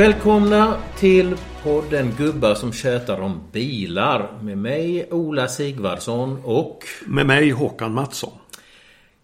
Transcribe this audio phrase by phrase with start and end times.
[0.00, 4.38] Välkomna till podden Gubbar som tjötar om bilar.
[4.42, 6.84] Med mig Ola Sigvardsson och...
[7.06, 8.32] Med mig Håkan Mattsson.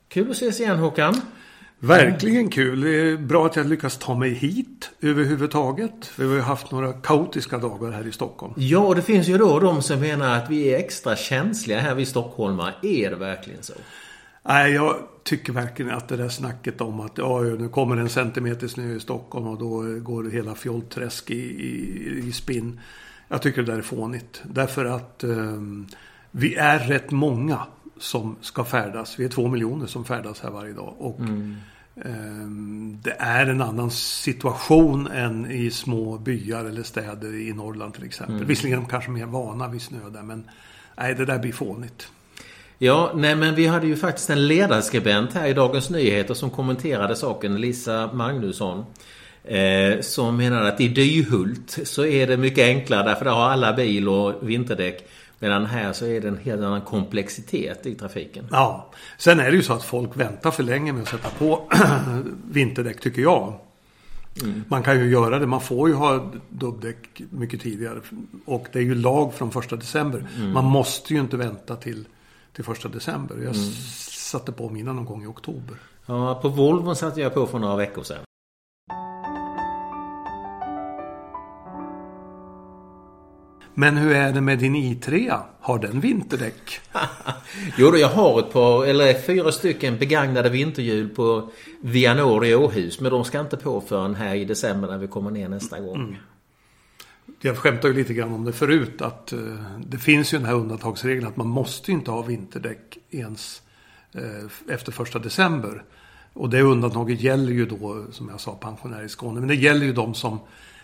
[0.08, 1.20] Kul att ses igen Håkan.
[1.78, 2.80] Verkligen kul.
[2.80, 6.10] Det är bra att jag lyckas ta mig hit överhuvudtaget.
[6.16, 8.54] Vi har ju haft några kaotiska dagar här i Stockholm.
[8.56, 11.94] Ja, och det finns ju då de som menar att vi är extra känsliga här
[11.94, 12.74] vid stockholmare.
[12.82, 13.74] Är det verkligen så?
[14.48, 18.68] Nej, jag tycker verkligen att det där snacket om att ja, nu kommer en centimeter
[18.68, 22.80] snö i Stockholm och då går hela Fjollträsk i, i, i spinn.
[23.28, 24.42] Jag tycker det där är fånigt.
[24.44, 25.60] Därför att eh,
[26.30, 27.58] vi är rätt många
[27.98, 29.18] som ska färdas.
[29.18, 30.94] Vi är två miljoner som färdas här varje dag.
[30.98, 31.56] Och mm.
[31.96, 32.46] eh,
[33.02, 38.36] Det är en annan situation än i små byar eller städer i Norrland till exempel.
[38.36, 38.48] Mm.
[38.48, 40.44] Visserligen kanske mer vana vid snö där men
[40.96, 42.08] nej, det där blir fånigt.
[42.78, 47.16] Ja, nej men vi hade ju faktiskt en ledarskribent här i Dagens Nyheter som kommenterade
[47.16, 48.84] saken, Lisa Magnusson.
[49.44, 53.72] Eh, som menade att i Dyhult så är det mycket enklare därför där har alla
[53.72, 55.08] bil och vinterdäck.
[55.38, 58.48] Medan här så är det en helt annan komplexitet i trafiken.
[58.50, 61.68] Ja, sen är det ju så att folk väntar för länge med att sätta på
[62.50, 63.54] vinterdäck tycker jag.
[64.42, 64.64] Mm.
[64.68, 65.46] Man kan ju göra det.
[65.46, 68.00] Man får ju ha dubbdäck mycket tidigare.
[68.44, 70.26] Och det är ju lag från första december.
[70.36, 70.52] Mm.
[70.52, 72.04] Man måste ju inte vänta till
[72.56, 73.34] till första december.
[73.34, 73.70] Jag mm.
[74.08, 75.76] satte på mina någon gång i oktober.
[76.06, 78.18] Ja, på Volvo satte jag på för några veckor sedan.
[83.74, 85.40] Men hur är det med din i3?
[85.60, 86.80] Har den vinterdäck?
[87.78, 93.00] jo då, jag har ett par, eller fyra stycken begagnade vinterhjul på Vianor i Åhus.
[93.00, 95.96] Men de ska inte på förrän här i december när vi kommer ner nästa gång.
[95.96, 96.16] Mm
[97.46, 99.38] jag skämtade ju lite grann om det förut att eh,
[99.86, 103.62] det finns ju den här undantagsregeln att man måste inte ha vinterdäck ens
[104.12, 105.84] eh, efter första december.
[106.32, 109.40] Och det undantaget gäller ju då, som jag sa, pensionärer i Skåne.
[109.40, 110.40] Men det gäller ju de som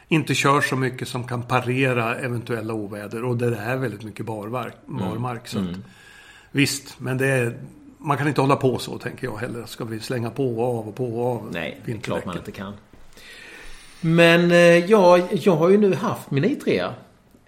[0.08, 3.24] inte kör så mycket som kan parera eventuella oväder.
[3.24, 4.74] Och där det är väldigt mycket barmark.
[4.88, 5.00] Mm.
[5.00, 5.84] barmark så att, mm.
[6.50, 7.58] Visst, men det är,
[7.98, 9.66] man kan inte hålla på så tänker jag heller.
[9.66, 12.36] Ska vi slänga på och av och på och av Nej, det är klart man
[12.36, 12.72] inte kan.
[14.04, 16.86] Men eh, ja, jag har ju nu haft min i3.
[16.86, 16.92] Ett,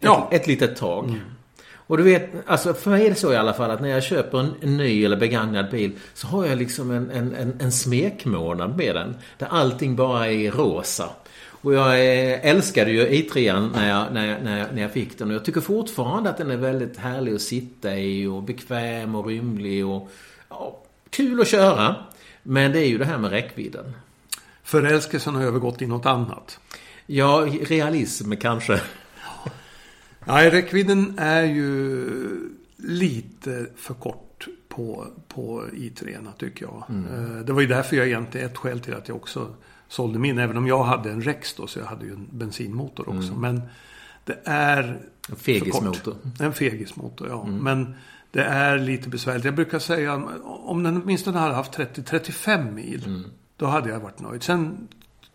[0.01, 0.29] ja.
[0.33, 1.05] ett litet tag.
[1.05, 1.21] Mm.
[1.87, 4.03] Och du vet, alltså för mig är det så i alla fall att när jag
[4.03, 7.73] köper en, en ny eller begagnad bil så har jag liksom en, en, en, en
[7.73, 9.17] smekmånad med den.
[9.39, 11.09] Där allting bara är rosa.
[11.65, 15.19] Och jag eh, älskade ju i3 när jag, när, jag, när, jag, när jag fick
[15.19, 15.29] den.
[15.29, 19.27] Och jag tycker fortfarande att den är väldigt härlig att sitta i och bekväm och
[19.27, 20.11] rymlig och
[20.49, 20.79] ja,
[21.11, 21.97] kul att köra.
[22.43, 23.95] Men det är ju det här med räckvidden.
[24.65, 26.61] Förälskelsen har övergått i något annat.
[27.07, 28.81] Ja, realism kanske.
[30.25, 32.11] Nej, räckvidden är ju
[32.77, 36.85] lite för kort på, på i3 tycker jag.
[36.89, 37.37] Mm.
[37.37, 39.55] Eh, det var ju därför jag egentligen, ett skäl till att jag också
[39.89, 40.39] sålde min.
[40.39, 43.33] Även om jag hade en Rex då, så jag hade ju en bensinmotor också.
[43.33, 43.41] Mm.
[43.41, 43.63] Men
[44.25, 46.17] det är En fegismotor.
[46.41, 47.43] En fegismotor, ja.
[47.47, 47.59] Mm.
[47.59, 47.95] Men
[48.31, 49.45] det är lite besvärligt.
[49.45, 50.15] Jag brukar säga
[50.45, 53.25] om den åtminstone hade haft 30-35 mil.
[53.59, 53.71] Mm.
[53.71, 54.43] Då hade jag varit nöjd.
[54.43, 54.89] Sen,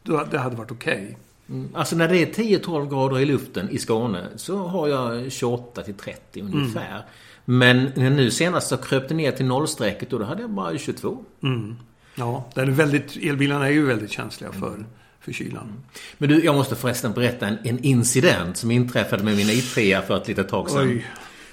[0.04, 1.04] då, det hade varit okej.
[1.04, 1.16] Okay.
[1.50, 1.70] Mm.
[1.76, 5.94] Alltså när det är 10-12 grader i luften i Skåne så har jag 28 till
[5.94, 6.92] 30 ungefär.
[6.92, 7.04] Mm.
[7.46, 7.86] Men
[8.16, 11.18] nu senast så kröp det ner till nollstrecket och då hade jag bara 22.
[11.44, 11.76] Mm.
[12.16, 14.86] Ja, det är väldigt, elbilarna är ju väldigt känsliga för,
[15.20, 15.64] för kylan.
[15.64, 15.82] Mm.
[16.18, 20.18] Men du, jag måste förresten berätta en, en incident som inträffade med min i3 för
[20.18, 20.88] ett litet tag sedan.
[20.88, 21.06] Oj.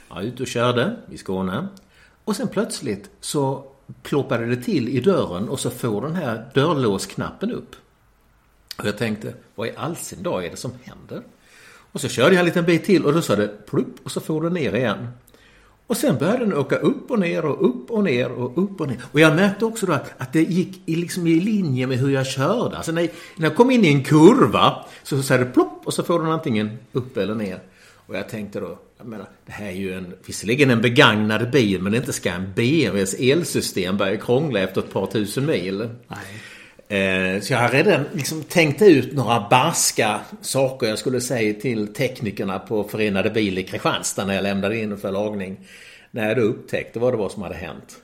[0.09, 1.69] Jag var ute och körde i Skåne.
[2.25, 3.65] Och sen plötsligt så
[4.03, 7.77] ploppade det till i dörren och så får den här dörrlåsknappen upp.
[8.79, 11.23] Och jag tänkte, vad i all sin dag är det som händer?
[11.93, 14.21] Och så körde jag en liten bit till och då sa det plupp och så
[14.21, 15.09] får den ner igen.
[15.87, 18.89] Och sen började den åka upp och ner och upp och ner och upp och
[18.89, 19.03] ner.
[19.13, 22.11] Och jag märkte också då att, att det gick i, liksom i linje med hur
[22.11, 22.77] jag körde.
[22.77, 26.03] Alltså när, när jag kom in i en kurva så sa det plopp och så
[26.03, 27.63] får den antingen upp eller ner.
[28.07, 31.83] Och jag tänkte då, jag menar, det här är ju en, visserligen en begagnad bil,
[31.83, 35.81] men inte ska en BMWs elsystem börja krångla efter ett par tusen mil.
[36.89, 41.95] Eh, så jag har redan liksom tänkt ut några barska saker jag skulle säga till
[41.95, 45.57] teknikerna på Förenade Bil i Kristianstad när jag lämnade in för lagning.
[46.11, 47.97] När jag då upptäckte vad det var som hade hänt.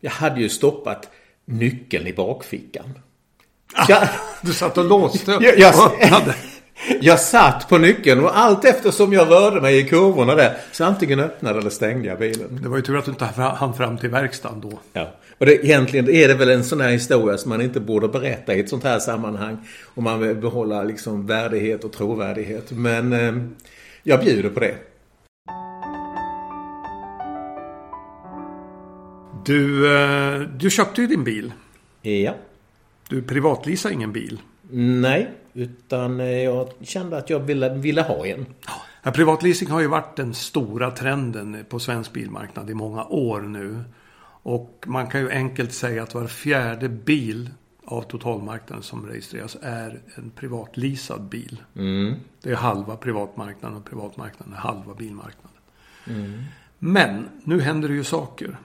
[0.00, 1.10] Jag hade ju stoppat
[1.44, 2.98] nyckeln i bakfickan.
[3.74, 4.08] Ah, jag,
[4.42, 5.30] du satt och låste?
[5.40, 6.34] Jag, jag,
[7.00, 11.20] jag satt på nyckeln och allt eftersom jag rörde mig i kurvorna där så antingen
[11.20, 12.58] öppnade eller stängde jag bilen.
[12.62, 14.78] Det var ju tur att du inte hann fram till verkstaden då.
[14.92, 15.14] Ja.
[15.38, 18.54] Och det, egentligen är det väl en sån här historia som man inte borde berätta
[18.54, 19.58] i ett sånt här sammanhang.
[19.94, 22.70] Om man vill behålla liksom värdighet och trovärdighet.
[22.70, 23.32] Men eh,
[24.02, 24.74] jag bjuder på det.
[29.44, 31.52] Du, eh, du köpte ju din bil.
[32.02, 32.34] Ja.
[33.08, 34.38] Du privatleasade ingen bil.
[34.72, 38.46] Nej, utan eh, jag kände att jag ville, ville ha en.
[39.02, 43.84] Ja, privatleasing har ju varit den stora trenden på svensk bilmarknad i många år nu.
[44.42, 47.50] Och man kan ju enkelt säga att var fjärde bil
[47.84, 51.62] av totalmarknaden som registreras är en privatleasad bil.
[51.76, 52.14] Mm.
[52.42, 55.60] Det är halva privatmarknaden och privatmarknaden är halva bilmarknaden.
[56.06, 56.44] Mm.
[56.78, 58.58] Men nu händer det ju saker.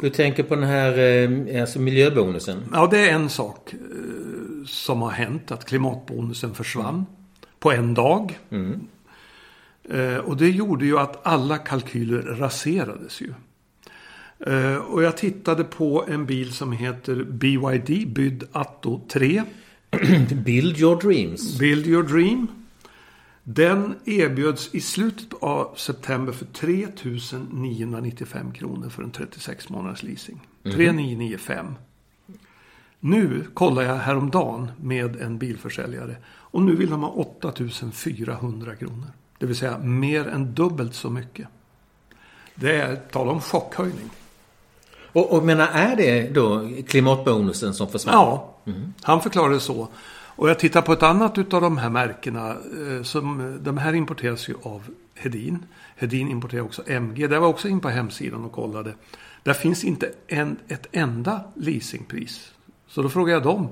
[0.00, 2.64] Du tänker på den här eh, alltså miljöbonusen?
[2.72, 3.78] Ja, det är en sak eh,
[4.66, 5.50] som har hänt.
[5.50, 7.06] Att klimatbonusen försvann mm.
[7.58, 8.38] på en dag.
[8.50, 8.80] Mm.
[9.90, 13.34] Eh, och det gjorde ju att alla kalkyler raserades ju.
[14.88, 19.42] Och jag tittade på en bil som heter BYD, bydd Atto 3.
[20.44, 21.58] Build your dreams.
[21.58, 22.61] Build your dream.
[23.44, 26.88] Den erbjöds i slutet av september för 3
[27.50, 30.40] 995 kronor för en 36 månaders leasing.
[30.64, 30.76] Mm.
[30.76, 31.74] 3995.
[33.00, 37.52] Nu kollar jag häromdagen med en bilförsäljare och nu vill de ha 8
[37.92, 39.06] 400 kronor.
[39.38, 41.48] Det vill säga mer än dubbelt så mycket.
[42.54, 44.10] Det är, tala om chockhöjning.
[45.12, 48.14] Och, och menar, är det då klimatbonusen som försvann?
[48.14, 48.94] Ja, mm.
[49.02, 49.88] han förklarade så.
[50.36, 52.50] Och jag tittar på ett annat utav de här märkena.
[52.50, 54.82] Eh, som, de här importeras ju av
[55.14, 55.58] Hedin.
[55.96, 57.26] Hedin importerar också MG.
[57.26, 58.94] Där var jag också in på hemsidan och kollade.
[59.42, 62.52] Där finns inte en, ett enda leasingpris.
[62.86, 63.68] Så då frågar jag dem.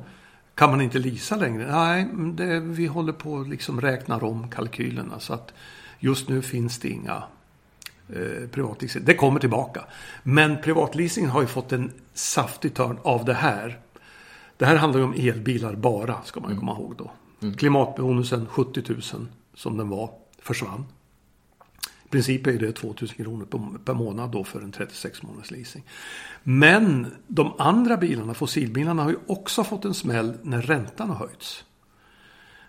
[0.54, 1.72] Kan man inte lisa längre?
[1.72, 5.20] Nej, det, vi håller på att liksom räknar om kalkylerna.
[5.20, 5.52] Så att
[5.98, 7.22] just nu finns det inga
[8.08, 9.04] eh, privatleasing.
[9.04, 9.84] Det kommer tillbaka.
[10.22, 13.78] Men privatleasing har ju fått en saftig törn av det här.
[14.60, 16.60] Det här handlar ju om elbilar bara, ska man mm.
[16.60, 17.10] komma ihåg då.
[17.42, 17.54] Mm.
[17.54, 19.02] Klimatbonusen 70 000
[19.54, 20.86] som den var, försvann.
[22.04, 25.84] I princip är det 2 000 kronor per månad då för en 36 månaders leasing.
[26.42, 31.64] Men de andra bilarna, fossilbilarna, har ju också fått en smäll när räntan har höjts.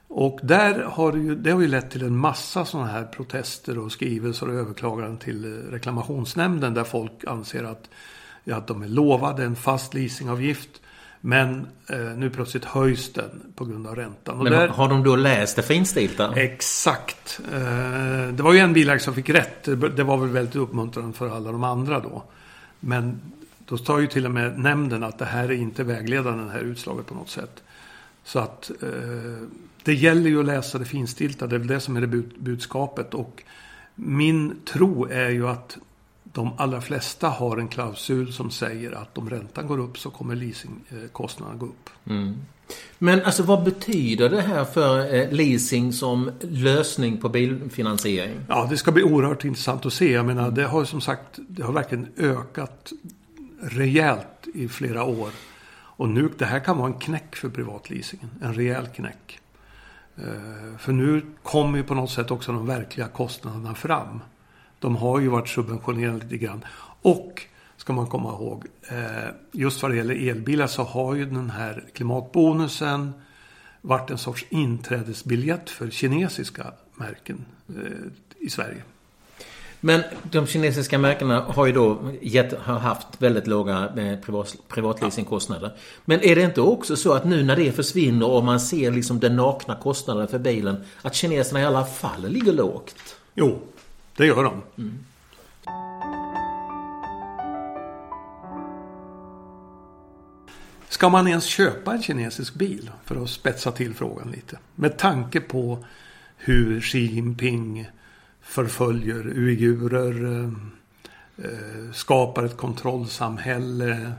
[0.08, 3.78] Och där har det, ju, det har ju lett till en massa sådana här protester
[3.78, 7.90] och skrivelser och överklaganden till reklamationsnämnden där folk anser att,
[8.52, 10.82] att de är lovade en fast leasingavgift
[11.22, 14.38] men eh, nu plötsligt höjs den på grund av räntan.
[14.38, 16.34] Och Men där, har de då läst det finstilta?
[16.36, 17.40] Exakt.
[17.54, 19.64] Eh, det var ju en bilägare som fick rätt.
[19.96, 22.24] Det var väl väldigt uppmuntrande för alla de andra då.
[22.80, 23.22] Men
[23.66, 26.60] då tar ju till och med nämnden att det här är inte vägledande, det här
[26.60, 27.64] utslaget på något sätt.
[28.24, 29.48] Så att eh,
[29.84, 31.48] det gäller ju att läsa det finstilta.
[31.48, 32.08] Det är väl det som är det
[32.38, 33.14] budskapet.
[33.14, 33.44] Och
[33.96, 35.78] min tro är ju att
[36.33, 40.36] de allra flesta har en klausul som säger att om räntan går upp så kommer
[40.36, 41.89] leasingkostnaderna gå upp.
[42.06, 42.38] Mm.
[42.98, 48.39] Men alltså vad betyder det här för eh, leasing som lösning på bilfinansiering?
[48.48, 50.12] Ja, det ska bli oerhört intressant att se.
[50.12, 52.92] Jag menar, det har som sagt, det har verkligen ökat
[53.62, 55.30] rejält i flera år.
[55.74, 58.30] Och nu, det här kan vara en knäck för privatleasingen.
[58.42, 59.39] En rejäl knäck.
[60.18, 64.19] Eh, för nu kommer ju på något sätt också de verkliga kostnaderna fram.
[64.81, 66.66] De har ju varit subventionerade lite grann.
[67.01, 67.42] Och
[67.78, 71.83] ska man komma ihåg, eh, just vad det gäller elbilar så har ju den här
[71.94, 73.13] klimatbonusen
[73.82, 78.84] varit en sorts inträdesbiljett för kinesiska märken eh, i Sverige.
[79.79, 85.72] Men de kinesiska märkena har ju då gett, har haft väldigt låga eh, privat, privatleasingkostnader.
[86.06, 89.20] Men är det inte också så att nu när det försvinner och man ser liksom
[89.20, 92.96] den nakna kostnaden för bilen att kineserna i alla fall ligger lågt?
[93.36, 93.60] Jo,
[94.15, 94.62] det gör de.
[94.77, 95.00] Mm.
[100.89, 102.91] Ska man ens köpa en kinesisk bil?
[103.03, 104.58] För att spetsa till frågan lite.
[104.75, 105.86] Med tanke på
[106.38, 107.89] hur Xi Jinping
[108.41, 110.50] förföljer uigurer, eh,
[111.46, 114.12] eh, skapar ett kontrollsamhälle,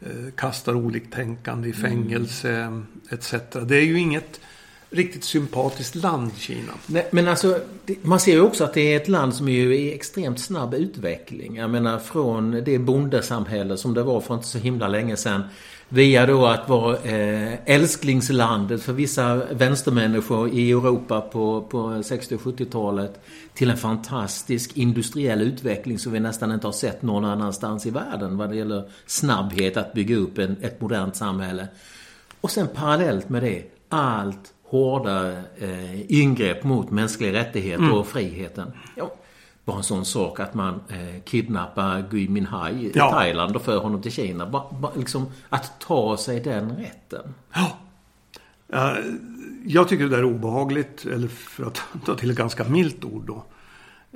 [0.00, 2.86] eh, kastar oliktänkande i fängelse mm.
[3.10, 3.34] etc.
[3.66, 4.40] Det är ju inget
[4.90, 6.72] riktigt sympatiskt land, Kina.
[6.86, 7.60] Nej, men alltså,
[8.02, 10.74] man ser ju också att det är ett land som är ju i extremt snabb
[10.74, 11.56] utveckling.
[11.56, 15.42] Jag menar från det bondesamhälle som det var för inte så himla länge sedan.
[15.88, 22.40] Via då att vara eh, älsklingslandet för vissa vänstermänniskor i Europa på, på 60 och
[22.40, 23.20] 70-talet.
[23.54, 28.36] Till en fantastisk industriell utveckling som vi nästan inte har sett någon annanstans i världen
[28.36, 31.68] vad det gäller snabbhet att bygga upp en, ett modernt samhälle.
[32.40, 37.96] Och sen parallellt med det, allt hårdare eh, ingrepp mot mänskliga rättigheter mm.
[37.96, 38.72] och friheten.
[38.96, 39.14] Ja,
[39.66, 43.10] bara en sån sak att man eh, kidnappar Gui Minhai i ja.
[43.10, 44.46] Thailand och för honom till Kina.
[44.46, 47.34] Ba, ba, liksom att ta sig den rätten.
[47.54, 47.78] Ja.
[48.74, 49.04] Uh,
[49.64, 53.26] jag tycker det där är obehagligt, eller för att ta till ett ganska milt ord
[53.26, 53.44] då.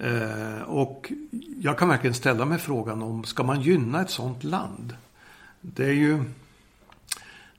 [0.07, 1.13] Uh, och
[1.61, 4.97] jag kan verkligen ställa mig frågan om, ska man gynna ett sånt land?
[5.61, 6.25] Det är ju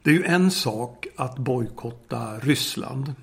[0.03, 3.13] Det är ju en sak att bojkotta Ryssland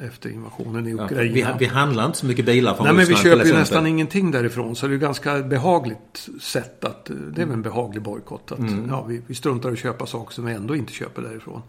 [0.00, 1.38] efter invasionen i Ukraina.
[1.38, 3.24] Ja, vi, vi, handlar inte så mycket bilar från Nej, Ryssland.
[3.24, 4.76] men vi köper ju nästan ingenting därifrån.
[4.76, 8.52] Så det är ganska behagligt sätt att, det är väl en behaglig bojkott.
[8.52, 8.86] Att, mm.
[8.88, 11.62] ja, vi, vi struntar i att köpa saker som vi ändå inte köper därifrån.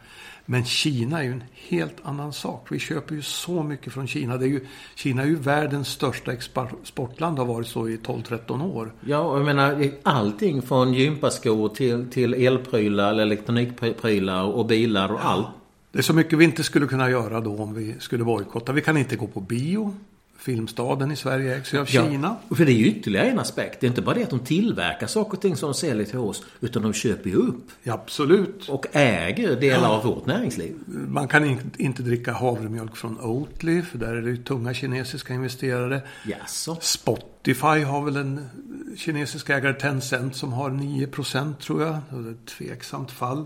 [0.49, 2.67] Men Kina är ju en helt annan sak.
[2.71, 4.37] Vi köper ju så mycket från Kina.
[4.37, 8.93] Det är ju, Kina är ju världens största exportland, har varit så i 12-13 år.
[9.01, 15.23] Ja, jag menar allting från gympaskor till, till elprylar, elektronikprylar och bilar och ja.
[15.23, 15.47] allt.
[15.91, 18.71] Det är så mycket vi inte skulle kunna göra då om vi skulle bojkotta.
[18.71, 19.95] Vi kan inte gå på bio.
[20.37, 22.35] Filmstaden i Sverige ägs ju av ja, Kina.
[22.57, 23.79] För det är ju ytterligare en aspekt.
[23.79, 26.19] Det är inte bara det att de tillverkar saker och ting som de säljer till
[26.19, 26.43] oss.
[26.59, 27.71] Utan de köper ju upp.
[27.83, 28.69] Ja, absolut.
[28.69, 29.87] Och äger delar ja.
[29.87, 30.75] av vårt näringsliv.
[30.87, 33.81] Man kan in, inte dricka havremjölk från Oatly.
[33.81, 36.01] För där är det ju tunga kinesiska investerare.
[36.25, 36.77] Jaså.
[36.81, 38.49] Spotify har väl en
[38.97, 41.97] kinesisk ägare, Tencent, som har 9% tror jag.
[42.09, 43.45] Det är ett tveksamt fall.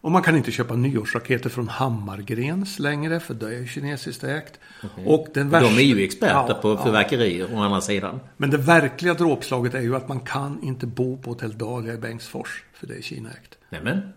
[0.00, 4.60] Och man kan inte köpa nyårsraketer från Hammargrens längre för det är kinesiskt ägt.
[4.82, 5.04] Okay.
[5.06, 5.68] Och den värsta...
[5.68, 7.58] De är ju experter ja, på fyrverkerier ja.
[7.58, 8.20] å andra sidan.
[8.36, 11.96] Men det verkliga dråpslaget är ju att man kan inte bo på Hotell Dahlia i
[11.96, 12.64] Bengtsfors.
[12.72, 13.58] För det är Kinaägt.
[13.70, 14.12] Nämen.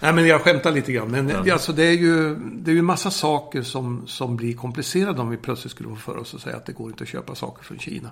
[0.00, 1.10] Nej men jag skämtar lite grann.
[1.10, 1.52] Men ja.
[1.52, 5.36] alltså, det är ju det är ju massa saker som, som blir komplicerade om vi
[5.36, 7.78] plötsligt skulle få för oss att säga att det går inte att köpa saker från
[7.78, 8.10] Kina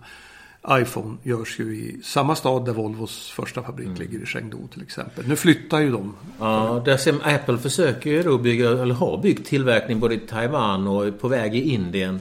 [0.71, 3.99] iPhone görs ju i samma stad där Volvos första fabrik mm.
[3.99, 5.29] ligger i Chengdu till exempel.
[5.29, 6.15] Nu flyttar ju de.
[6.39, 10.87] Ja, där ser Apple försöker ju då bygga, eller har byggt tillverkning både i Taiwan
[10.87, 12.21] och på väg i Indien.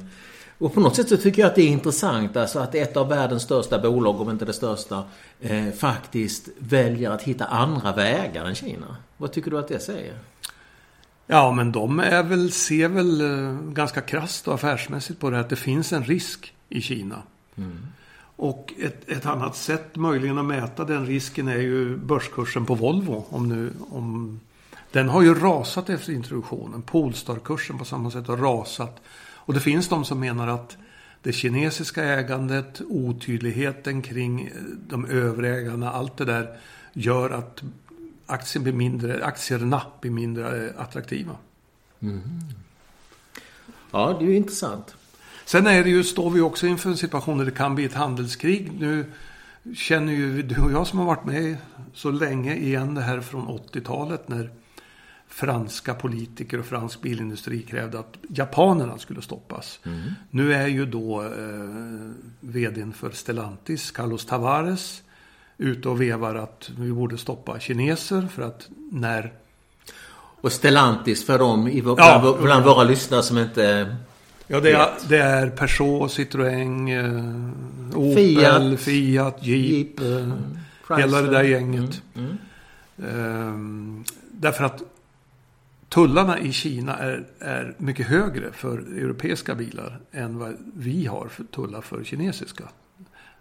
[0.57, 3.09] Och på något sätt så tycker jag att det är intressant alltså att ett av
[3.09, 5.03] världens största bolag, om inte det största,
[5.41, 8.95] eh, faktiskt väljer att hitta andra vägar än Kina.
[9.17, 10.13] Vad tycker du att det säger?
[11.27, 15.49] Ja, men de är väl, ser väl eh, ganska krasst och affärsmässigt på det att
[15.49, 17.21] det finns en risk i Kina.
[17.57, 17.87] Mm.
[18.35, 23.25] Och ett, ett, annat sätt möjligen att mäta den risken är ju börskursen på Volvo.
[23.29, 24.39] Om nu, om,
[24.91, 26.81] den har ju rasat efter introduktionen.
[26.81, 29.01] Polestar-kursen på samma sätt har rasat.
[29.17, 30.77] Och det finns de som menar att
[31.21, 34.51] det kinesiska ägandet, otydligheten kring
[34.87, 36.57] de övriga ägarna, allt det där
[36.93, 37.63] gör att
[38.25, 41.35] aktien blir mindre, aktierna blir mindre eh, attraktiva.
[41.99, 42.21] Mm.
[43.91, 44.95] Ja, det är ju intressant.
[45.45, 47.93] Sen är det ju, står vi också inför en situation där det kan bli ett
[47.93, 48.71] handelskrig.
[48.79, 49.05] Nu
[49.75, 51.57] känner ju du och jag som har varit med
[51.93, 54.49] så länge igen det här från 80-talet när
[55.27, 59.79] franska politiker och fransk bilindustri krävde att japanerna skulle stoppas.
[59.83, 59.99] Mm.
[60.29, 61.29] Nu är ju då eh,
[62.39, 65.01] vdn för Stellantis, Carlos Tavares,
[65.57, 69.33] ute och vevar att vi borde stoppa kineser för att när...
[70.41, 73.95] Och Stellantis för dem i, bland, ja, bland våra lyssnare som inte
[74.47, 79.99] Ja, det är, det är Peugeot, Citroën, eh, Opel, Fiat, Fiat Jeep.
[79.99, 82.01] Jeep eh, hela det där gänget.
[82.15, 82.37] Mm,
[82.97, 83.97] mm.
[83.99, 84.83] Eh, därför att
[85.89, 91.43] tullarna i Kina är, är mycket högre för europeiska bilar än vad vi har för
[91.43, 92.63] tullar för kinesiska.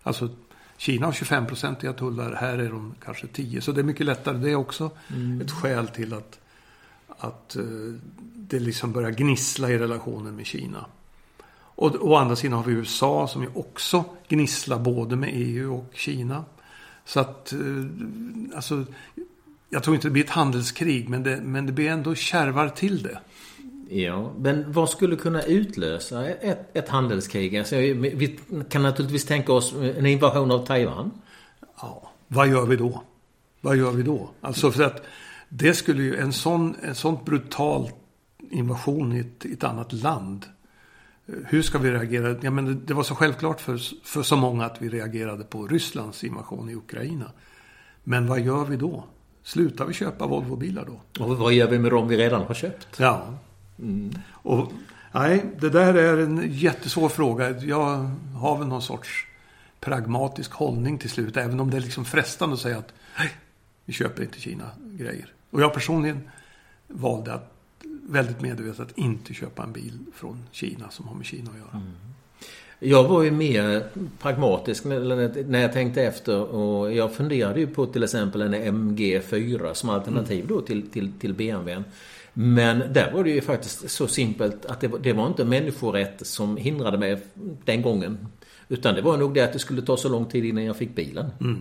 [0.02, 0.28] Alltså
[0.76, 3.60] Kina har 25-procentiga tullar, här är de kanske 10.
[3.60, 4.38] Så det är mycket lättare.
[4.38, 5.40] Det är också mm.
[5.40, 6.38] ett skäl till att
[7.24, 7.62] att eh,
[8.36, 10.86] det liksom börjar gnissla i relationen med Kina.
[11.76, 15.90] Och å andra sidan har vi USA som ju också gnisslar både med EU och
[15.92, 16.44] Kina.
[17.04, 17.58] Så att, eh,
[18.54, 18.84] alltså,
[19.70, 23.02] jag tror inte det blir ett handelskrig men det, men det blir ändå kärvar till
[23.02, 23.18] det.
[23.88, 27.56] Ja, men vad skulle kunna utlösa ett, ett handelskrig?
[27.56, 28.38] Alltså, vi
[28.68, 31.10] kan naturligtvis tänka oss en invasion av Taiwan.
[31.80, 33.02] Ja, vad gör vi då?
[33.60, 34.30] Vad gör vi då?
[34.40, 35.02] Alltså för att
[35.48, 37.90] det skulle ju, en sån, en sån brutal
[38.50, 40.46] invasion i ett, i ett annat land.
[41.26, 42.36] Hur ska vi reagera?
[42.40, 45.66] Ja, men det, det, var så självklart för, för så många att vi reagerade på
[45.66, 47.30] Rysslands invasion i Ukraina.
[48.04, 49.04] Men vad gör vi då?
[49.42, 51.24] Slutar vi köpa Volvobilar då?
[51.24, 52.88] Och vad gör vi med dem vi redan har köpt?
[52.96, 53.38] Ja.
[53.78, 54.18] Mm.
[54.28, 54.72] Och,
[55.12, 57.50] nej, det där är en jättesvår fråga.
[57.50, 59.26] Jag har väl någon sorts
[59.80, 61.36] pragmatisk hållning till slut.
[61.36, 62.92] Även om det är liksom frestande att säga att
[63.84, 65.32] vi köper inte Kina-grejer.
[65.50, 66.28] Och jag personligen
[66.88, 67.54] valde att
[68.08, 71.70] väldigt medvetet att inte köpa en bil från Kina som har med Kina att göra.
[71.72, 71.92] Mm.
[72.78, 73.86] Jag var ju mer
[74.18, 79.90] pragmatisk när jag tänkte efter och jag funderade ju på till exempel en MG4 som
[79.90, 81.84] alternativ då till, till, till BMWn.
[82.32, 86.26] Men där var det ju faktiskt så simpelt att det var, det var inte människorätt
[86.26, 87.18] som hindrade mig
[87.64, 88.26] den gången.
[88.68, 90.94] Utan det var nog det att det skulle ta så lång tid innan jag fick
[90.94, 91.30] bilen.
[91.40, 91.60] Mm.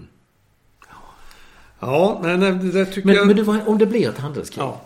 [1.86, 3.28] Ja, nej, nej, det tycker men, jag...
[3.28, 4.64] Men det var, om det blir ett handelskrig.
[4.64, 4.82] Ja.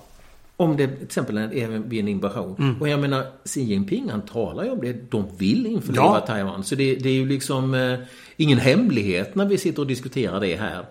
[0.59, 2.55] Om det till exempel är vid en invasion.
[2.59, 2.81] Mm.
[2.81, 5.11] Och jag menar, Xi Jinping han talar ju om det.
[5.11, 6.19] De vill införliva ja.
[6.19, 6.63] Taiwan.
[6.63, 7.99] Så det, det, är ju liksom eh,
[8.37, 10.85] ingen hemlighet när vi sitter och diskuterar det här.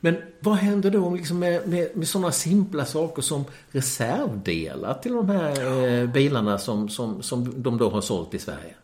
[0.00, 5.30] Men vad händer då liksom med, med, med sådana simpla saker som reservdelar till de
[5.30, 8.74] här eh, bilarna som, som, som de då har sålt i Sverige?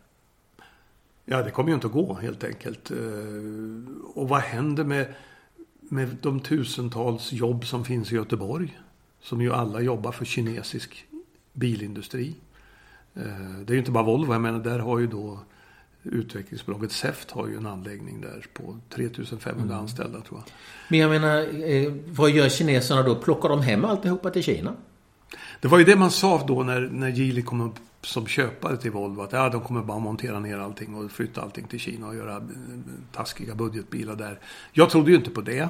[1.25, 2.91] Ja, det kommer ju inte att gå helt enkelt.
[2.91, 2.97] Eh,
[4.13, 5.13] och vad händer med,
[5.89, 8.79] med de tusentals jobb som finns i Göteborg?
[9.21, 11.05] Som ju alla jobbar för kinesisk
[11.53, 12.35] bilindustri.
[13.15, 13.23] Eh,
[13.65, 15.39] det är ju inte bara Volvo, jag menar där har ju då
[16.03, 19.77] utvecklingsbolaget SEFT har ju en anläggning där på 3500 mm.
[19.77, 20.53] anställda tror jag.
[20.87, 21.37] Men jag menar,
[21.69, 23.15] eh, vad gör kineserna då?
[23.15, 24.75] Plockar de hem alltihopa till Kina?
[25.61, 27.75] Det var ju det man sa då när, när Geely kom upp
[28.05, 29.21] som köpare till Volvo.
[29.21, 32.35] Att ja, de kommer bara montera ner allting och flytta allting till Kina och göra
[32.35, 32.41] eh,
[33.11, 34.39] taskiga budgetbilar där.
[34.71, 35.69] Jag trodde ju inte på det.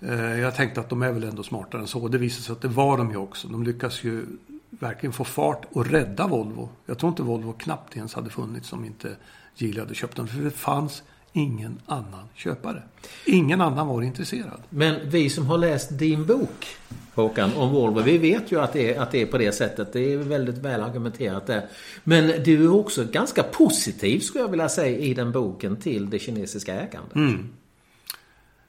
[0.00, 2.08] Eh, jag tänkte att de är väl ändå smartare än så.
[2.08, 3.48] Det visade sig att det var de ju också.
[3.48, 4.26] De lyckas ju
[4.70, 6.68] verkligen få fart och rädda Volvo.
[6.86, 9.16] Jag tror inte Volvo knappt ens hade funnits om inte
[9.54, 10.28] Geely hade köpt dem.
[10.28, 12.82] För det fanns ingen annan köpare.
[13.26, 14.62] Ingen annan var intresserad.
[14.70, 16.66] Men vi som har läst din bok
[17.14, 18.00] Håkan, om Volvo.
[18.00, 19.92] Vi vet ju att det, är, att det är på det sättet.
[19.92, 21.68] Det är väldigt väl argumenterat där.
[22.04, 26.18] Men du är också ganska positiv, skulle jag vilja säga, i den boken till det
[26.18, 27.14] kinesiska ägandet.
[27.14, 27.48] Mm.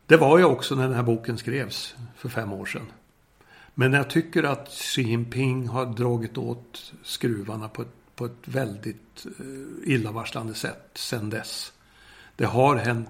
[0.05, 2.85] Det var jag också när den här boken skrevs för fem år sedan.
[3.73, 9.25] Men jag tycker att Xi Jinping har dragit åt skruvarna på ett, på ett väldigt
[9.25, 11.71] eh, illavarslande sätt sedan dess.
[12.41, 13.09] Det har, hänt,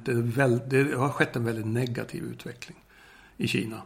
[0.70, 2.78] det har skett en väldigt negativ utveckling
[3.38, 3.82] i Kina.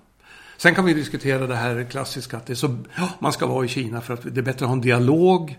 [0.58, 3.68] Sen kan vi diskutera det här klassiska att det så, ja, man ska vara i
[3.68, 5.58] Kina för att det är bättre att ha en dialog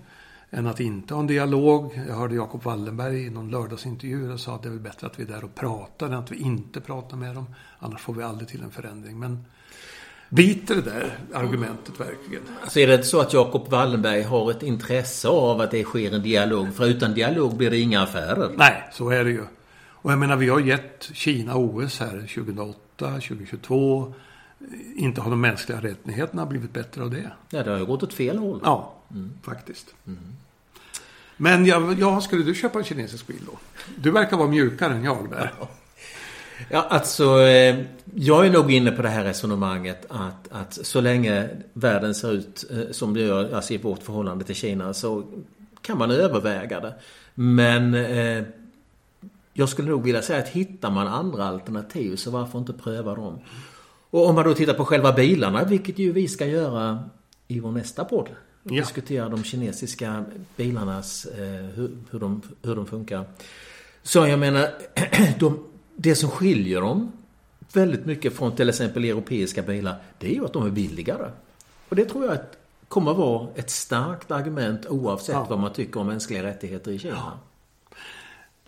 [0.50, 2.00] än att inte ha en dialog.
[2.09, 5.19] Jag hörde Jakob Wallenberg i någon lördagsintervju och sa att det är väl bättre att
[5.19, 7.47] vi är där och pratar än att vi inte pratar med dem.
[7.78, 9.19] Annars får vi aldrig till en förändring.
[9.19, 9.45] Men
[10.28, 12.43] Biter det där argumentet verkligen?
[12.62, 16.14] Alltså är det inte så att Jakob Wallenberg har ett intresse av att det sker
[16.14, 16.75] en dialog?
[16.75, 18.51] För utan dialog blir det inga affärer.
[18.57, 19.44] Nej, så är det ju.
[20.07, 24.14] Och jag menar, vi har gett Kina OS här 2008, 2022
[24.97, 27.31] inte har de mänskliga rättigheterna blivit bättre av det.
[27.51, 28.61] Ja, det har ju gått åt fel håll.
[28.64, 29.33] Ja, mm.
[29.42, 29.95] faktiskt.
[30.07, 30.19] Mm.
[31.37, 33.59] Men ja, ja, skulle du köpa en kinesisk bil då?
[33.97, 35.53] Du verkar vara mjukare än jag där.
[36.69, 41.49] Ja, alltså eh, jag är nog inne på det här resonemanget att, att så länge
[41.73, 45.25] världen ser ut eh, som det gör, alltså i vårt förhållande till Kina, så
[45.83, 46.95] kan man överväga det.
[47.35, 48.45] Men eh,
[49.59, 53.38] jag skulle nog vilja säga att hittar man andra alternativ så varför inte pröva dem?
[54.11, 57.05] Och om man då tittar på själva bilarna, vilket ju vi ska göra
[57.49, 58.29] i vår nästa podd.
[58.62, 58.81] Och ja.
[58.83, 60.25] diskutera de kinesiska
[60.57, 63.25] bilarnas, eh, hur, hur, de, hur de funkar.
[64.03, 64.71] Så jag menar,
[65.38, 65.64] de,
[65.97, 67.12] det som skiljer dem
[67.73, 71.31] väldigt mycket från till exempel europeiska bilar, det är ju att de är billigare.
[71.88, 72.57] Och det tror jag att
[72.88, 75.47] kommer vara ett starkt argument oavsett ja.
[75.51, 77.14] vad man tycker om mänskliga rättigheter i Kina.
[77.14, 77.38] Ja.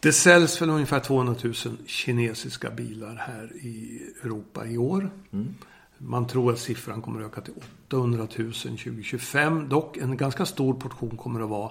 [0.00, 1.54] Det säljs väl ungefär 200 000
[1.86, 5.10] kinesiska bilar här i Europa i år.
[5.32, 5.54] Mm.
[5.98, 7.54] Man tror att siffran kommer att öka till
[7.88, 9.68] 800 000 2025.
[9.68, 11.70] Dock en ganska stor portion kommer att vara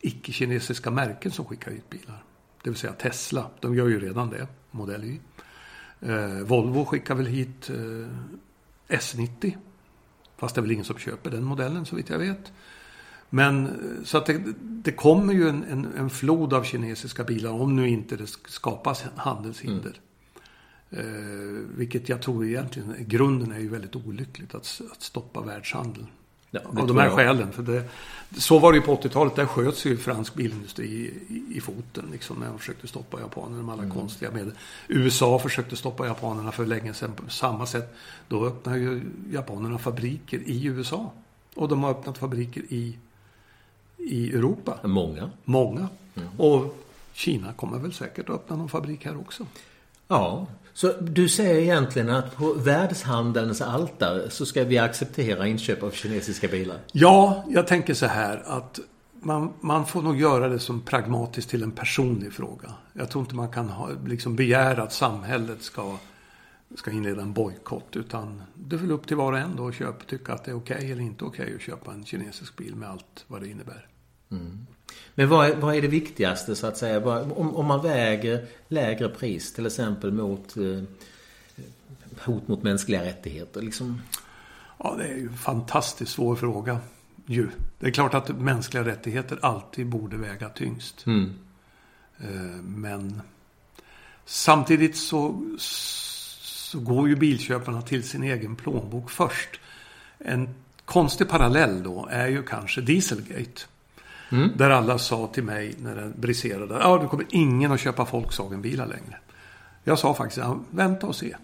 [0.00, 2.24] icke-kinesiska märken som skickar hit bilar.
[2.62, 3.50] Det vill säga Tesla.
[3.60, 5.20] De gör ju redan det, modell Y.
[6.00, 9.56] Eh, Volvo skickar väl hit eh, S90.
[10.36, 12.52] Fast det är väl ingen som köper den modellen så vitt jag vet.
[13.30, 17.76] Men så att det, det kommer ju en, en, en, flod av kinesiska bilar om
[17.76, 19.92] nu inte det skapas handelshinder.
[19.92, 20.00] Mm.
[20.90, 26.06] Eh, vilket jag tror egentligen, grunden är ju väldigt olyckligt att, att stoppa världshandeln.
[26.50, 27.14] Ja, av de här jag.
[27.14, 27.52] skälen.
[27.52, 27.84] För det,
[28.38, 29.36] så var det ju på 80-talet.
[29.36, 32.08] Där sköts ju fransk bilindustri i, i, i foten.
[32.12, 33.94] Liksom, när de försökte stoppa japanerna med alla mm.
[33.94, 34.52] konstiga medel.
[34.88, 37.96] USA försökte stoppa japanerna för länge sedan på samma sätt.
[38.28, 41.12] Då öppnade ju japanerna fabriker i USA.
[41.54, 42.98] Och de har öppnat fabriker i
[44.06, 44.78] i Europa.
[44.82, 45.30] Många.
[45.44, 45.88] Många.
[46.14, 46.28] Mm.
[46.36, 46.76] Och
[47.12, 49.46] Kina kommer väl säkert att öppna någon fabrik här också.
[50.08, 55.90] Ja, så du säger egentligen att på världshandelns altare så ska vi acceptera inköp av
[55.90, 56.78] kinesiska bilar?
[56.92, 58.80] Ja, jag tänker så här att
[59.22, 62.74] man, man får nog göra det som pragmatiskt till en personlig fråga.
[62.92, 65.96] Jag tror inte man kan ha, liksom begära att samhället ska,
[66.76, 67.96] ska inleda en bojkott.
[67.96, 70.50] Utan det är väl upp till var och en då att köpa, tycka att det
[70.50, 73.40] är okej okay eller inte okej okay att köpa en kinesisk bil med allt vad
[73.40, 73.86] det innebär.
[74.30, 74.66] Mm.
[75.14, 77.22] Men vad är, vad är, det viktigaste så att säga?
[77.22, 80.82] Om, om, man väger lägre pris till exempel mot eh,
[82.24, 83.62] hot mot mänskliga rättigheter?
[83.62, 84.02] Liksom?
[84.78, 86.78] Ja, det är ju en fantastiskt svår fråga.
[87.26, 87.48] Ju.
[87.78, 91.06] Det är klart att mänskliga rättigheter alltid borde väga tyngst.
[91.06, 91.34] Mm.
[92.18, 93.22] Eh, men
[94.24, 95.46] samtidigt så,
[96.70, 99.60] så går ju bilköparna till sin egen plånbok först.
[100.18, 100.54] En
[100.84, 103.62] konstig parallell då är ju kanske Dieselgate.
[104.32, 104.50] Mm.
[104.56, 106.74] Där alla sa till mig när den briserade.
[106.74, 109.18] Ja, du kommer ingen att köpa Volkswagen-bilar längre.
[109.84, 111.36] Jag sa faktiskt, vänta och se.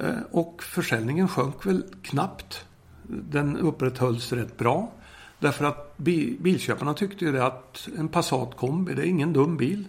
[0.00, 2.64] Eh, och försäljningen sjönk väl knappt.
[3.02, 4.92] Den upprätthölls rätt bra.
[5.38, 5.98] Därför att
[6.38, 9.84] bilköparna tyckte ju det att en Passat kombi, det är ingen dum bil.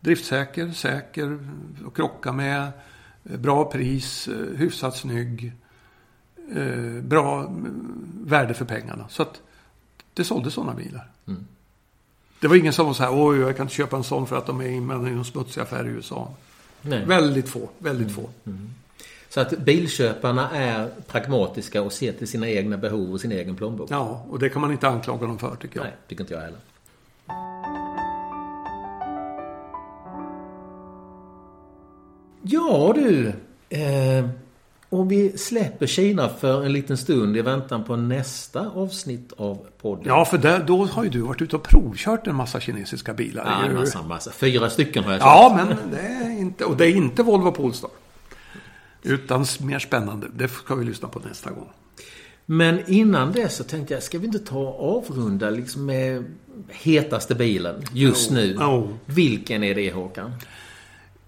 [0.00, 1.38] Driftsäker, säker,
[1.86, 2.72] att krocka med,
[3.24, 5.52] bra pris, eh, hyfsat snygg.
[7.02, 7.52] Bra
[8.24, 9.08] värde för pengarna.
[9.08, 9.40] Så att
[10.14, 11.10] det sålde sådana bilar.
[11.28, 11.46] Mm.
[12.40, 14.36] Det var ingen som var så här, oj, jag kan inte köpa en sån för
[14.36, 16.30] att de är inblandade i någon smutsig affär i USA.
[16.82, 17.04] Nej.
[17.06, 18.14] Väldigt få, väldigt mm.
[18.14, 18.30] få.
[18.46, 18.70] Mm.
[19.28, 23.90] Så att bilköparna är pragmatiska och ser till sina egna behov och sin egen plånbok.
[23.90, 25.84] Ja, och det kan man inte anklaga dem för tycker jag.
[25.84, 26.58] Nej, tycker inte jag heller.
[32.46, 33.32] Ja du.
[33.68, 34.28] Eh,
[34.88, 40.04] om vi släpper Kina för en liten stund i väntan på nästa avsnitt av podden.
[40.06, 43.44] Ja, för där, då har ju du varit ute och provkört en massa kinesiska bilar.
[43.44, 44.30] Ja, en massa, massa.
[44.30, 45.28] Fyra stycken har jag kört.
[45.28, 47.90] Ja, men det är inte, och det är inte Volvo Polestar.
[49.02, 50.26] Utan mer spännande.
[50.36, 51.68] Det ska vi lyssna på nästa gång.
[52.46, 56.24] Men innan det så tänkte jag, ska vi inte ta och avrunda liksom med
[56.68, 58.56] hetaste bilen just oh, nu?
[58.56, 58.88] Oh.
[59.06, 60.32] Vilken är det Håkan?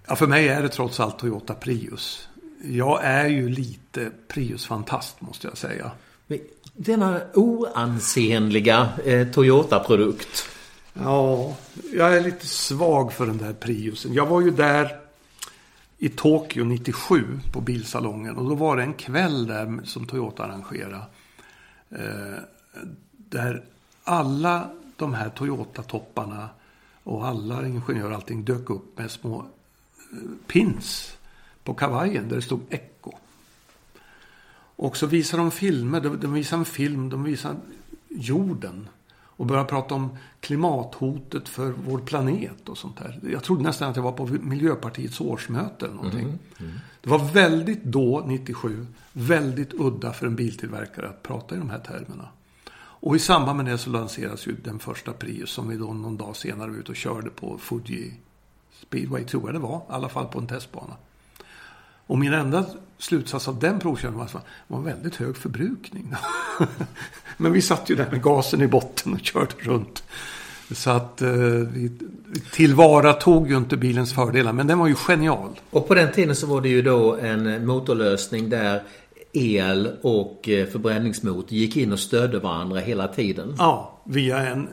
[0.09, 2.29] Ja, för mig är det trots allt Toyota Prius.
[2.63, 5.91] Jag är ju lite Prius-fantast måste jag säga.
[6.75, 10.49] Denna oansenliga eh, Toyota-produkt.
[10.93, 11.57] Ja,
[11.93, 14.13] jag är lite svag för den där Priusen.
[14.15, 15.01] Jag var ju där
[15.99, 18.37] i Tokyo 97 på bilsalongen.
[18.37, 21.03] Och då var det en kväll där som Toyota arrangerade.
[21.91, 22.39] Eh,
[23.17, 23.65] där
[24.05, 26.49] alla de här Toyota-topparna
[27.03, 29.47] och alla ingenjörer och allting dök upp med små
[30.47, 31.17] pins
[31.65, 33.13] på kavajen där det stod Echo.
[34.77, 36.01] Och så visade de filmer.
[36.01, 37.11] De, visade en film.
[37.11, 37.57] De visade
[38.09, 38.89] jorden
[39.37, 43.21] och började prata om klimathotet för vår planet och sånt där.
[43.33, 46.21] Jag trodde nästan att jag var på Miljöpartiets årsmöte eller någonting.
[46.21, 46.73] Mm, mm.
[47.01, 51.79] Det var väldigt då, 97, väldigt udda för en biltillverkare att prata i de här
[51.79, 52.29] termerna.
[52.99, 56.17] Och i samband med det så lanseras ju den första Prius som vi då någon
[56.17, 58.15] dag senare var ute och körde på Fuji
[58.83, 59.77] Speedway, tror jag det var.
[59.77, 60.97] I alla fall på en testbana.
[62.07, 62.65] Och min enda
[62.99, 66.15] slutsats av den provkörningen var att det var en väldigt hög förbrukning.
[67.37, 70.03] Men vi satt ju där med gasen i botten och körde runt.
[70.71, 71.29] Så att eh,
[71.73, 71.91] vi
[72.53, 75.61] tillvaratog ju inte bilens fördelar, men den var ju genial.
[75.71, 78.83] Och på den tiden så var det ju då en motorlösning där
[79.33, 83.55] el och eh, förbränningsmotor gick in och stödde varandra hela tiden.
[83.59, 84.69] Ja, via en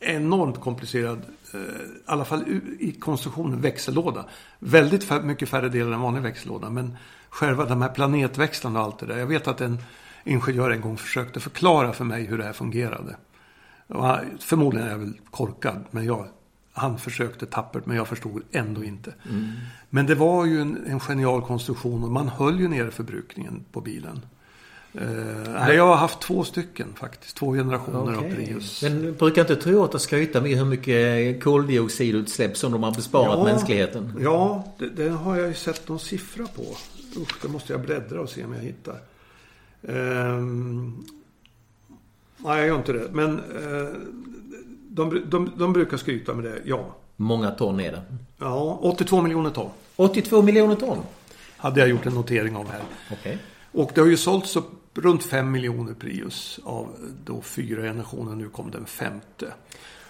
[0.00, 1.22] enormt komplicerad
[1.54, 2.44] Eh, i alla fall
[2.78, 4.24] i konstruktionen växellåda.
[4.58, 6.70] Väldigt mycket färre delar än vanlig växellåda.
[6.70, 6.96] Men
[7.28, 9.18] själva de här planetväxlarna och allt det där.
[9.18, 9.78] Jag vet att en
[10.24, 13.16] ingenjör en gång försökte förklara för mig hur det här fungerade.
[14.40, 15.84] Förmodligen är jag väl korkad.
[15.90, 16.26] Men jag,
[16.72, 19.14] han försökte tappert men jag förstod ändå inte.
[19.30, 19.52] Mm.
[19.90, 23.80] Men det var ju en, en genial konstruktion och man höll ju nere förbrukningen på
[23.80, 24.20] bilen.
[24.94, 27.36] Uh, jag har haft två stycken faktiskt.
[27.36, 28.30] Två generationer okay.
[28.30, 28.82] av Prius.
[28.82, 34.12] Men brukar inte Toyota skryta med hur mycket koldioxidutsläpp som de har besparat ja, mänskligheten?
[34.20, 36.62] Ja, det, det, har jag ju sett någon siffra på.
[37.20, 39.00] Usch, det måste jag bläddra och se om jag hittar.
[39.82, 41.06] Um,
[42.36, 43.08] nej, jag gör inte det.
[43.12, 43.88] Men uh,
[44.88, 46.96] de, de, de brukar skryta med det, ja.
[47.16, 48.02] Många ton är det?
[48.38, 49.70] Ja, 82 miljoner ton.
[49.96, 50.98] 82 miljoner ton?
[51.56, 52.82] Hade jag gjort en notering av här.
[53.12, 53.36] Okay.
[53.72, 58.36] Och det har ju sålts upp runt 5 miljoner Prius av då fyra generationer.
[58.36, 59.52] Nu kom den femte.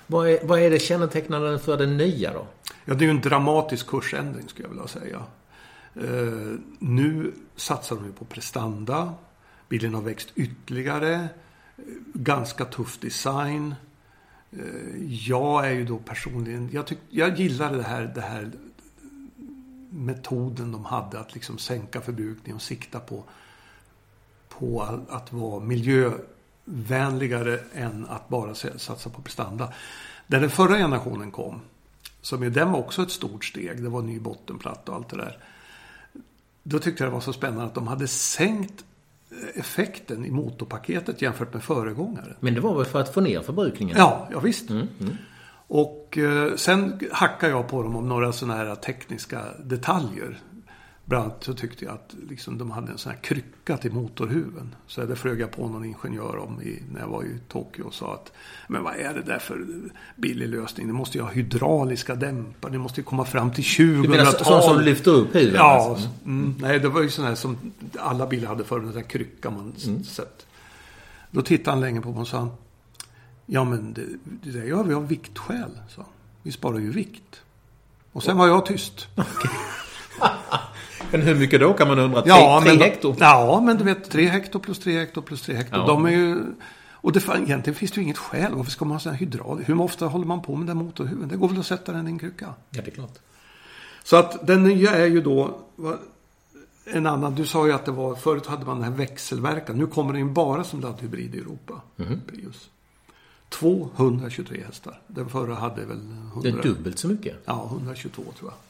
[0.07, 2.47] Vad är, vad är det kännetecknande för den nya då?
[2.85, 5.23] Ja, det är ju en dramatisk kursändring skulle jag vilja säga.
[6.03, 9.15] Uh, nu satsar de ju på prestanda.
[9.69, 11.29] Bilen har växt ytterligare.
[12.15, 13.75] Ganska tuff design.
[14.57, 18.51] Uh, jag är ju då personligen, jag, tyck, jag gillar det här, det här
[19.91, 23.25] metoden de hade att liksom sänka förbrukningen och sikta på
[24.59, 29.73] på att vara miljövänligare än att bara satsa på prestanda.
[30.27, 31.61] När den förra generationen kom,
[32.21, 35.17] som ju den var också ett stort steg, det var ny bottenplatta och allt det
[35.17, 35.39] där.
[36.63, 38.85] Då tyckte jag det var så spännande att de hade sänkt
[39.55, 42.35] effekten i motorpaketet jämfört med föregångaren.
[42.41, 43.97] Men det var väl för att få ner förbrukningen?
[43.99, 44.71] Ja, ja visst.
[44.71, 45.17] Mm, mm.
[45.71, 50.39] Och eh, sen hackar jag på dem om några sådana här tekniska detaljer.
[51.09, 54.75] Bland annat så tyckte jag att liksom de hade en sån här krycka till motorhuven.
[54.87, 57.95] Så det flög jag på någon ingenjör om i, när jag var i Tokyo och
[57.95, 58.33] sa att
[58.67, 59.67] Men vad är det där för
[60.17, 60.87] billig lösning?
[60.87, 62.73] Ni måste ju ha hydrauliska dämpare.
[62.73, 64.47] Ni måste ju komma fram till 2000-talet.
[64.47, 65.55] Sådana som lyfter upp huven?
[65.55, 65.91] Ja.
[65.91, 66.09] Alltså.
[66.25, 67.59] Mm, nej, det var ju sådana här som
[67.99, 68.81] alla bilar hade förr.
[68.81, 70.05] En sån här krycka man mm.
[70.05, 70.47] sett.
[71.31, 72.57] Då tittade han länge på mig och sa
[73.47, 75.79] Ja men det, det där gör vi av viktskäl.
[75.89, 76.05] Så.
[76.43, 77.43] Vi sparar ju vikt.
[78.13, 79.07] Och sen var jag tyst.
[81.11, 82.23] Men hur mycket då kan man undra?
[82.23, 83.15] Tre, ja, tre men, hekto?
[83.19, 85.77] Ja, men du vet, tre hekto plus tre hekto plus tre hekto.
[85.77, 85.87] Ja.
[85.87, 86.37] De är ju...
[87.01, 88.55] Och det, egentligen finns det ju inget skäl.
[88.55, 89.63] Varför ska man ha sån här hydraul?
[89.67, 91.29] Hur ofta håller man på med den motorhuven?
[91.29, 92.55] Det går väl att sätta den i en krycka?
[92.71, 93.19] Ja, det är klart.
[94.05, 95.59] Så att den nya är ju då
[96.85, 97.35] en annan.
[97.35, 99.77] Du sa ju att det var, förut hade man den här växelverkan.
[99.77, 101.81] Nu kommer den bara som laddhybrid i Europa.
[101.97, 102.21] Mm.
[102.27, 102.71] Prius.
[103.49, 105.01] 223 hästar.
[105.07, 106.41] Den förra hade väl 100.
[106.43, 107.37] Det är dubbelt så mycket.
[107.45, 108.68] Ja, 122 tror jag.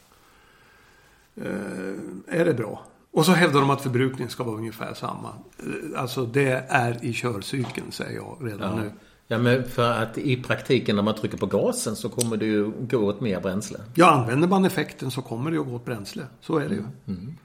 [1.45, 2.83] Eh, är det bra?
[3.13, 5.29] Och så hävdar de att förbrukningen ska vara ungefär samma.
[5.59, 8.83] Eh, alltså det är i körcykeln säger jag redan ja.
[8.83, 8.93] nu.
[9.31, 12.71] Ja, men för att i praktiken när man trycker på gasen så kommer det ju
[12.81, 13.79] gå åt mer bränsle.
[13.95, 16.23] Ja, använder man effekten så kommer det ju gå åt bränsle.
[16.41, 16.81] Så är det ju.
[16.81, 16.93] Mm.
[17.07, 17.37] Mm.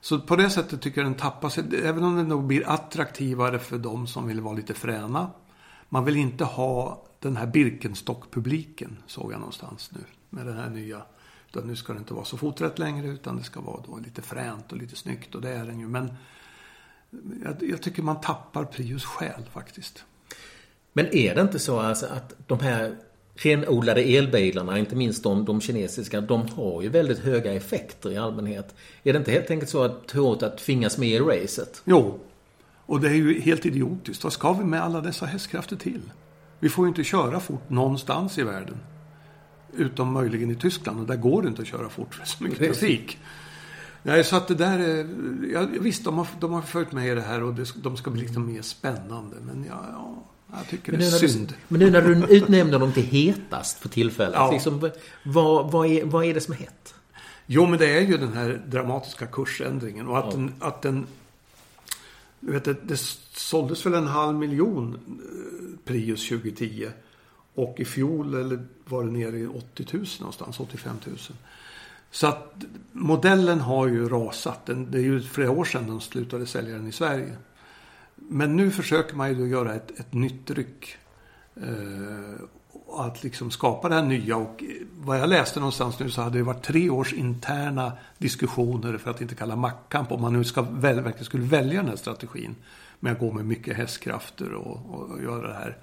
[0.00, 1.64] Så på det sättet tycker jag den tappar sig.
[1.84, 5.30] Även om den nog blir attraktivare för de som vill vara lite fräna.
[5.88, 10.00] Man vill inte ha den här Birkenstock-publiken, såg jag någonstans nu.
[10.30, 11.02] Med den här nya.
[11.48, 14.22] Utan nu ska det inte vara så foträtt längre utan det ska vara då lite
[14.22, 15.34] fränt och lite snyggt.
[15.34, 15.88] Och det är den ju.
[15.88, 16.10] Men
[17.44, 20.04] jag, jag tycker man tappar Prius själ faktiskt.
[20.92, 22.96] Men är det inte så alltså att de här
[23.34, 28.74] renodlade elbilarna, inte minst de, de kinesiska, de har ju väldigt höga effekter i allmänhet.
[29.02, 31.82] Är det inte helt enkelt så att Toyota tvingas med i racet?
[31.84, 32.20] Jo,
[32.86, 34.24] och det är ju helt idiotiskt.
[34.24, 36.02] Vad ska vi med alla dessa hästkrafter till?
[36.58, 38.76] Vi får ju inte köra fort någonstans i världen.
[39.76, 42.58] Utom möjligen i Tyskland och där går det inte att köra fort för så mycket
[42.58, 43.18] trafik.
[44.02, 45.08] Nej, så att det där är...
[45.52, 48.10] Ja, visst, de har, de har följt med i det här och det, de ska
[48.10, 49.36] bli liksom mer spännande.
[49.46, 51.48] Men ja, ja jag tycker men det är synd.
[51.48, 54.34] Du, men nu när du utnämner dem till hetast för tillfället.
[54.34, 54.52] Ja.
[54.52, 54.90] Liksom,
[55.22, 56.94] vad, vad, är, vad är det som är hett?
[57.46, 60.08] Jo, men det är ju den här dramatiska kursändringen.
[60.08, 60.30] Och att ja.
[60.30, 60.52] den...
[60.60, 61.06] Att den
[62.40, 62.96] du vet, det, det
[63.32, 66.88] såldes väl en halv miljon eh, Prius 2010.
[67.58, 71.16] Och i fjol eller var det nere i 80 000 någonstans, 85 000.
[72.10, 72.54] Så att
[72.92, 74.66] modellen har ju rasat.
[74.66, 77.36] Det är ju flera år sedan de slutade sälja den i Sverige.
[78.14, 80.96] Men nu försöker man ju göra ett, ett nytt ryck.
[81.56, 82.44] Eh,
[82.92, 84.36] att liksom skapa det här nya.
[84.36, 84.64] Och
[84.98, 89.20] vad jag läste någonstans nu så hade det varit tre års interna diskussioner, för att
[89.20, 92.54] inte kalla maktkamp, om man nu ska väl, verkligen skulle välja den här strategin.
[93.00, 95.76] Med att gå med mycket hästkrafter och, och göra det här.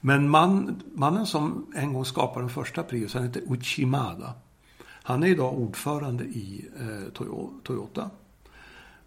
[0.00, 4.34] Men man, mannen som en gång skapade den första Prius, han heter Uchimada.
[4.84, 7.12] Han är idag ordförande i eh,
[7.62, 8.10] Toyota.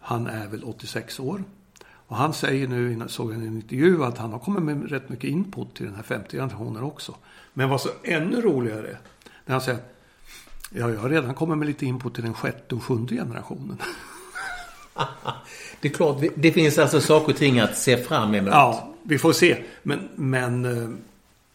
[0.00, 1.44] Han är väl 86 år.
[1.84, 5.08] Och han säger nu, såg jag i en intervju, att han har kommit med rätt
[5.08, 7.14] mycket input till den här femte generationen också.
[7.52, 8.96] Men vad så ännu roligare,
[9.44, 9.80] när han säger
[10.74, 13.78] Ja, jag har redan kommit med lite input till den sjätte och sjunde generationen.
[15.80, 18.52] det är klart, det finns alltså saker och ting att se fram emot.
[18.52, 19.64] Ja, vi får se.
[19.82, 20.90] Men, men eh,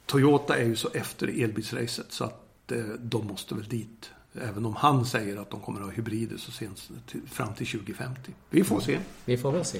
[0.06, 4.10] Toyota är ju så efter elbilsracet så att eh, de måste väl dit.
[4.42, 6.90] Även om han säger att de kommer att ha hybrider så sent
[7.32, 8.32] fram till 2050.
[8.50, 9.00] Vi får se.
[9.26, 9.80] Vi får väl se.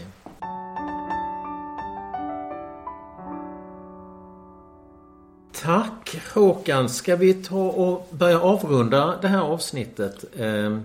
[5.62, 6.90] Tack Håkan.
[6.90, 10.26] Ska vi ta och börja avrunda det här avsnittet?
[10.38, 10.84] Ehm,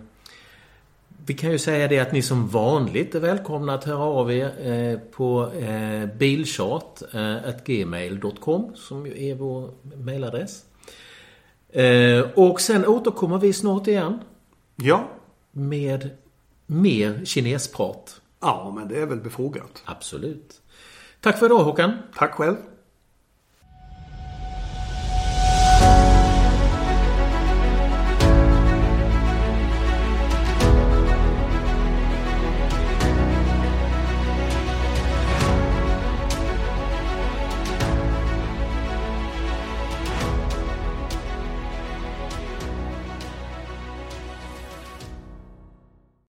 [1.26, 4.70] vi kan ju säga det att ni som vanligt är välkomna att höra av er
[4.70, 10.64] eh, på eh, bilchat.gmail.com eh, som ju är vår mailadress.
[12.34, 14.18] Och sen återkommer vi snart igen.
[14.76, 15.08] Ja.
[15.52, 16.10] Med
[16.66, 18.20] mer kinesprat.
[18.40, 19.82] Ja, men det är väl befogat.
[19.84, 20.60] Absolut.
[21.20, 21.92] Tack för idag Håkan.
[22.16, 22.56] Tack själv.